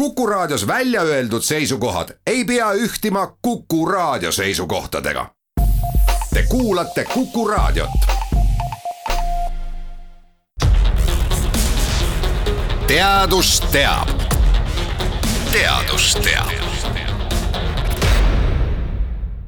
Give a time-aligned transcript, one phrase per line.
[0.00, 5.30] Kuku Raadios välja öeldud seisukohad ei pea ühtima Kuku Raadio seisukohtadega.
[6.34, 7.90] Te kuulate Kuku Raadiot.
[12.86, 14.08] teadus teab.
[15.52, 16.48] teadus teab.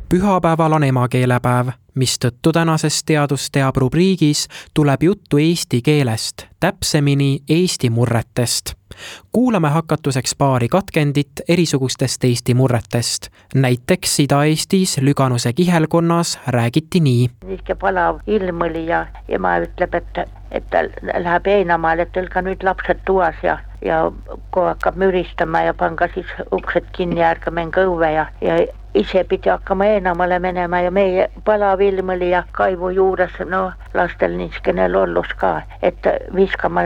[0.09, 8.82] pühapäeval on emakeelepäev, mistõttu tänases Teadus teab rubriigis tuleb juttu eesti keelest, täpsemini eesti murretest
[9.33, 13.29] kuulame hakatuseks paari katkendit erisugustest Eesti murretest.
[13.55, 17.31] näiteks Ida-Eestis Lüganuse kihelkonnas räägiti nii.
[17.47, 20.19] niisugune palav ilm oli ja ema ütleb, et,
[20.51, 20.85] et ta
[21.19, 24.05] läheb heinamaale, et olge nüüd lapsed toas ja, ja
[24.51, 28.59] kogu hakkab müristama ja pange siis uksed kinni ja ärge minge õue ja, ja
[28.95, 34.37] ise pidi hakkama heinamale minema ja meie palav ilm oli ja kaivu juures, no lastel
[34.37, 36.85] niisugune lollus ka, et viskama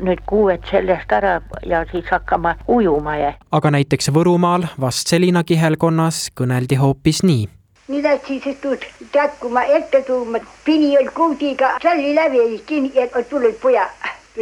[0.00, 3.32] nüüd kuued seljast ära ja siis hakkama ujuma ja.
[3.52, 7.48] aga näiteks Võrumaal Vastseliina kihelkonnas kõneldi hoopis nii
[7.92, 13.54] nii läksin siis tuud käkkuma ette tuuma, pini oli kuudiga salli läbi kinni ja tulid
[13.62, 13.86] poja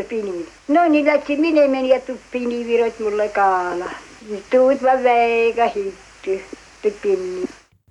[0.09, 0.47] pini.
[0.69, 3.91] no nii läksin minema ja pini virot mulle kaela.
[4.51, 6.41] tuud ma väga hittu,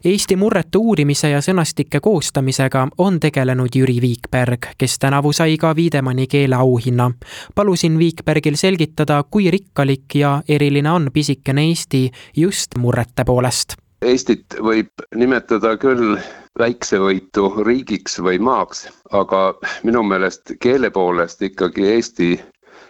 [0.06, 6.28] Eesti murrete uurimise ja sõnastike koostamisega on tegelenud Jüri Viikberg, kes tänavu sai ka Wiedemanni
[6.28, 7.12] keeleauhinna.
[7.56, 13.76] palusin Viikbergil selgitada, kui rikkalik ja eriline on pisikene Eesti just murrete poolest.
[14.02, 16.18] Eestit võib nimetada küll
[16.60, 22.40] väiksevõitu riigiks või maaks, aga minu meelest keele poolest ikkagi Eesti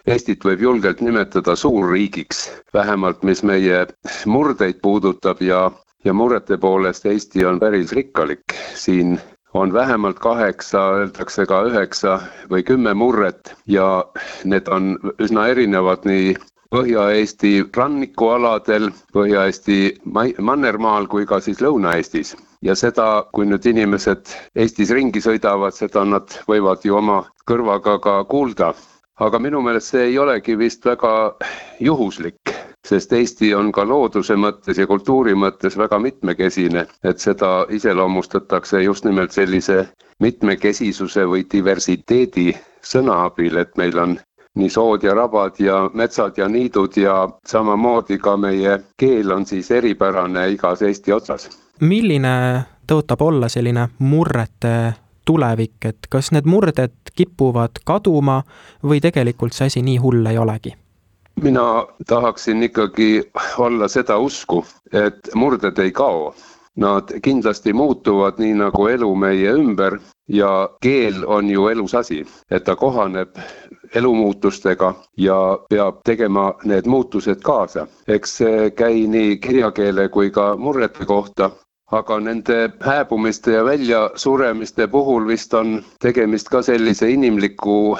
[0.07, 3.85] Eestit võib julgelt nimetada suurriigiks, vähemalt mis meie
[4.25, 5.71] murdeid puudutab ja
[6.05, 9.19] ja murrete poolest Eesti on päris rikkalik, siin
[9.53, 12.19] on vähemalt kaheksa, öeldakse ka üheksa
[12.51, 14.05] või kümme murret ja
[14.45, 16.35] need on üsna erinevad nii
[16.69, 19.77] Põhja-Eesti rannikualadel, Põhja-Eesti
[20.49, 22.35] mannermaal kui ka siis Lõuna-Eestis.
[22.61, 28.23] ja seda, kui nüüd inimesed Eestis ringi sõidavad, seda nad võivad ju oma kõrvaga ka
[28.23, 28.73] kuulda.
[29.19, 31.35] aga minu meelest see ei olegi vist väga
[31.79, 38.83] juhuslik sest Eesti on ka looduse mõttes ja kultuuri mõttes väga mitmekesine, et seda iseloomustatakse
[38.83, 39.87] just nimelt sellise
[40.19, 42.53] mitmekesisuse või diversiteedi
[42.83, 44.17] sõna abil, et meil on
[44.55, 49.71] nii sood ja rabad ja metsad ja niidud ja samamoodi ka meie keel on siis
[49.71, 51.49] eripärane igas Eesti otsas.
[51.79, 54.93] milline tõotab olla selline murrete
[55.25, 58.41] tulevik, et kas need murded kipuvad kaduma
[58.83, 60.73] või tegelikult see asi nii hull ei olegi?
[61.43, 63.23] Mina tahaksin ikkagi
[63.57, 66.33] olla seda usku, et murded ei kao.
[66.79, 69.97] Nad kindlasti muutuvad nii nagu elu meie ümber
[70.31, 73.35] ja keel on ju elus asi, et ta kohaneb
[73.95, 75.39] elumuutustega ja
[75.69, 77.87] peab tegema need muutused kaasa.
[78.07, 81.51] eks see käi nii kirjakeele kui ka murrete kohta,
[81.91, 87.97] aga nende hääbumiste ja väljasuremiste puhul vist on tegemist ka sellise inimliku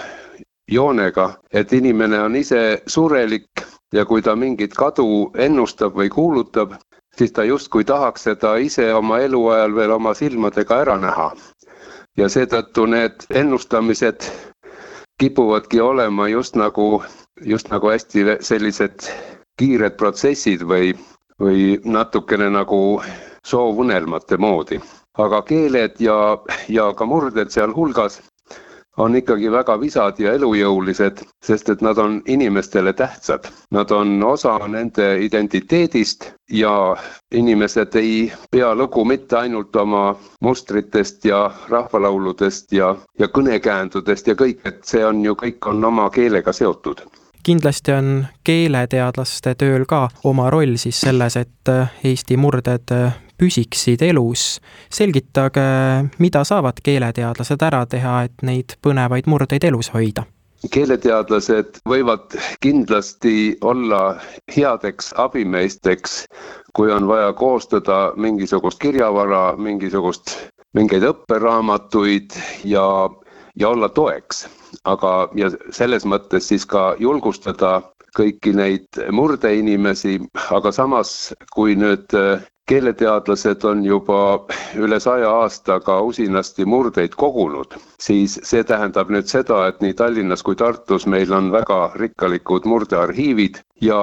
[0.71, 3.63] joonega, et inimene on ise surelik
[3.93, 6.75] ja kui ta mingit kadu ennustab või kuulutab,
[7.17, 11.31] siis ta justkui tahaks seda ise oma eluajal veel oma silmadega ära näha.
[12.17, 14.25] ja seetõttu need ennustamised
[15.19, 17.03] kipuvadki olema just nagu,
[17.45, 19.07] just nagu hästi sellised
[19.59, 20.93] kiired protsessid või,
[21.39, 23.01] või natukene nagu
[23.45, 24.81] soovunelmate moodi.
[25.17, 26.37] aga keeled ja,
[26.69, 28.21] ja ka murded sealhulgas
[28.99, 33.47] on ikkagi väga visad ja elujõulised, sest et nad on inimestele tähtsad.
[33.71, 36.95] Nad on osa nende identiteedist ja
[37.31, 44.59] inimesed ei pea lugu mitte ainult oma mustritest ja rahvalauludest ja, ja kõnekäändudest ja kõik,
[44.65, 47.07] et see on ju kõik on oma keelega seotud
[47.43, 48.09] kindlasti on
[48.43, 51.71] keeleteadlaste tööl ka oma roll siis selles, et
[52.03, 52.91] Eesti murded
[53.39, 54.59] püsiksid elus.
[54.91, 55.61] selgitage,
[56.19, 60.25] mida saavad keeleteadlased ära teha, et neid põnevaid murdeid elus hoida?
[60.71, 64.19] keeleteadlased võivad kindlasti olla
[64.51, 66.25] headeks abimeesteks,
[66.75, 70.35] kui on vaja koostada mingisugust kirjavara, mingisugust,
[70.75, 72.35] mingeid õpperaamatuid
[72.67, 72.85] ja,
[73.55, 74.47] ja olla toeks.
[74.85, 77.81] aga, ja selles mõttes siis ka julgustada
[78.17, 80.19] kõiki neid murdeinimesi,
[80.51, 82.13] aga samas, kui nüüd
[82.69, 84.17] keeleteadlased on juba
[84.77, 90.57] üle saja aastaga usinasti murdeid kogunud, siis see tähendab nüüd seda, et nii Tallinnas kui
[90.59, 93.99] Tartus meil on väga rikkalikud murdearhiivid ja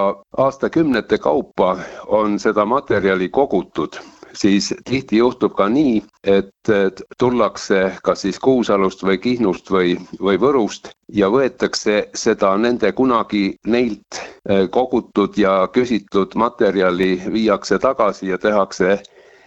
[0.46, 1.76] aastakümnete kaupa
[2.20, 4.00] on seda materjali kogutud.
[4.36, 6.70] Siis tihti juhtub ka nii, et
[7.18, 14.18] tullakse kas siis Kuusalust või Kihnust või, või Võrust ja võetakse seda nende kunagi neilt
[14.18, 18.98] eh, kogutud ja küsitud materjali viiakse tagasi ja tehakse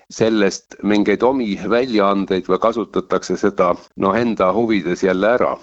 [0.09, 5.57] sellest mingeid omi väljaandeid või kasutatakse seda noh, enda huvides jälle ära.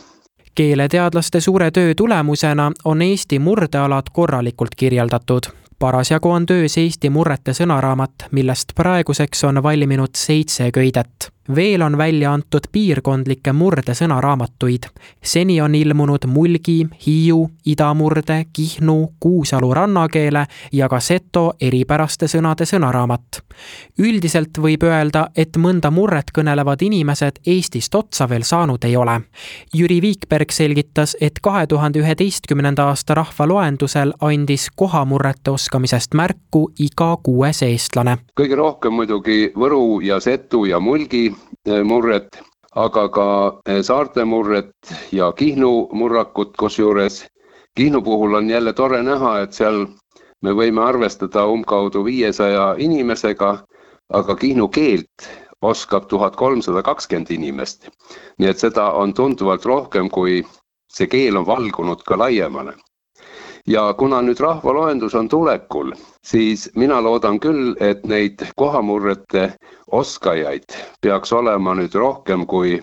[0.54, 8.28] Keeleteadlaste suure töö tulemusena on Eesti murdealad korralikult kirjeldatud parasjagu on töös Eesti murrete sõnaraamat,
[8.32, 14.82] millest praeguseks on valminud seitse köidet veel on välja antud piirkondlikke murdesõnaraamatuid.
[15.22, 23.42] seni on ilmunud Mulgi, Hiiu, Idamurde, Kihnu, Kuusalu rannakeele ja ka seto eripäraste sõnade sõnaraamat.
[23.98, 29.20] üldiselt võib öelda, et mõnda murret kõnelevad inimesed Eestist otsa veel saanud ei ole.
[29.74, 37.62] Jüri Viikberg selgitas, et kahe tuhande üheteistkümnenda aasta rahvaloendusel andis kohamurrete oskamisest märku iga kuues
[37.62, 38.18] eestlane.
[38.40, 41.35] kõige rohkem muidugi Võru ja Setu ja Mulgi
[41.84, 42.38] murret,
[42.76, 43.28] aga ka
[43.66, 47.24] eh, saarte murret ja Kihnu murrakut, kusjuures
[47.76, 49.86] Kihnu puhul on jälle tore näha, et seal
[50.42, 53.50] me võime arvestada umbkaudu viiesaja inimesega,
[54.20, 55.28] aga Kihnu keelt
[55.62, 57.88] oskab tuhat kolmsada kakskümmend inimest.
[58.38, 60.42] nii et seda on tunduvalt rohkem, kui
[60.88, 62.76] see keel on valgunud ka laiemale
[63.66, 65.92] ja kuna nüüd rahvaloendus on tulekul,
[66.22, 69.52] siis mina loodan küll, et neid kohamurrete
[69.92, 72.80] oskajaid peaks olema nüüd rohkem kui,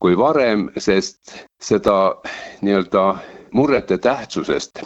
[0.00, 1.98] kui varem, sest seda
[2.62, 3.08] nii-öelda
[3.52, 4.82] murrete tähtsusest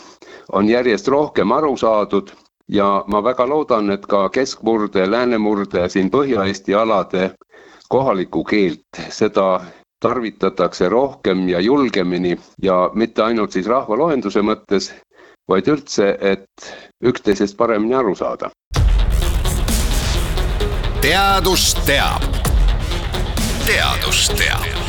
[0.53, 2.31] on järjest rohkem aru saadud.
[2.71, 7.33] Ja ma väga loodan, et ka keskmurde, läänemurde, siin Põhja-Eesti alade
[7.91, 9.61] kohalikku keelt, seda
[10.01, 12.37] tarvitatakse rohkem ja julgemini.
[12.63, 14.93] Ja mitte ainult siis rahvaloenduse mõttes,
[15.51, 18.51] vaid üldse, et üksteisest paremini aru saada.
[21.03, 22.23] teadus teab.
[23.67, 24.80] teadus teab